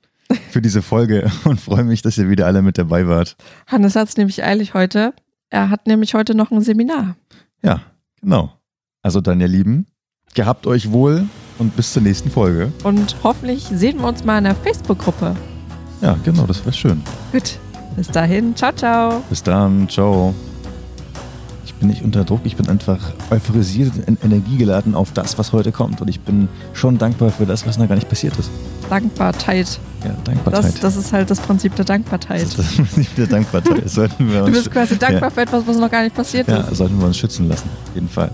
für 0.49 0.61
diese 0.61 0.81
Folge 0.81 1.31
und 1.45 1.59
freue 1.59 1.83
mich, 1.83 2.01
dass 2.01 2.17
ihr 2.17 2.29
wieder 2.29 2.45
alle 2.45 2.61
mit 2.61 2.77
dabei 2.77 3.07
wart. 3.07 3.37
Hannes 3.67 3.95
hat 3.95 4.09
es 4.09 4.17
nämlich 4.17 4.43
eilig 4.43 4.73
heute. 4.73 5.13
Er 5.49 5.69
hat 5.69 5.87
nämlich 5.87 6.13
heute 6.13 6.35
noch 6.35 6.51
ein 6.51 6.61
Seminar. 6.61 7.15
Ja, 7.61 7.81
genau. 8.21 8.51
Also 9.01 9.21
dann, 9.21 9.39
ihr 9.39 9.47
Lieben, 9.47 9.85
gehabt 10.35 10.67
euch 10.67 10.91
wohl 10.91 11.25
und 11.57 11.75
bis 11.75 11.93
zur 11.93 12.03
nächsten 12.03 12.29
Folge. 12.29 12.71
Und 12.83 13.15
hoffentlich 13.23 13.63
sehen 13.73 13.99
wir 13.99 14.07
uns 14.07 14.23
mal 14.23 14.37
in 14.37 14.43
der 14.43 14.55
Facebook-Gruppe. 14.55 15.35
Ja, 16.01 16.15
genau, 16.23 16.43
das 16.45 16.63
wäre 16.63 16.73
schön. 16.73 17.01
Gut, 17.31 17.57
bis 17.95 18.07
dahin. 18.09 18.55
Ciao, 18.55 18.71
ciao. 18.73 19.23
Bis 19.29 19.41
dann, 19.41 19.89
ciao. 19.89 20.35
Ich 21.65 21.73
bin 21.75 21.87
nicht 21.89 22.03
unter 22.03 22.23
Druck, 22.23 22.41
ich 22.43 22.55
bin 22.55 22.69
einfach 22.69 22.99
euphorisiert 23.31 23.91
und 24.07 24.23
energiegeladen 24.23 24.93
auf 24.95 25.11
das, 25.13 25.37
was 25.37 25.51
heute 25.51 25.71
kommt. 25.71 25.99
Und 26.01 26.09
ich 26.09 26.19
bin 26.21 26.47
schon 26.73 26.97
dankbar 26.97 27.31
für 27.31 27.45
das, 27.45 27.65
was 27.65 27.77
noch 27.77 27.87
gar 27.87 27.95
nicht 27.95 28.07
passiert 28.07 28.37
ist. 28.37 28.49
Dankbarkeit. 28.89 29.79
Ja, 30.03 30.11
Dankbarkeit. 30.23 30.65
Das, 30.65 30.79
das 30.79 30.95
ist 30.97 31.11
halt 31.11 31.29
das 31.31 31.39
Prinzip 31.39 31.75
der 31.75 31.85
Dankbarkeit. 31.85 32.43
Das 32.43 32.55
das 32.55 32.75
Prinzip 32.75 33.15
der 33.15 33.27
Dankbarkeit. 33.27 33.89
Sollten 33.89 34.29
wir 34.29 34.39
Du 34.41 34.45
uns, 34.45 34.57
bist 34.57 34.71
quasi 34.71 34.97
dankbar 34.97 35.31
für 35.31 35.41
etwas, 35.41 35.63
was 35.65 35.77
noch 35.77 35.89
gar 35.89 36.03
nicht 36.03 36.15
passiert 36.15 36.47
ja, 36.47 36.57
ist. 36.61 36.77
sollten 36.77 36.99
wir 36.99 37.07
uns 37.07 37.17
schützen 37.17 37.49
lassen. 37.49 37.69
Auf 37.89 37.95
jeden 37.95 38.09
Fall. 38.09 38.29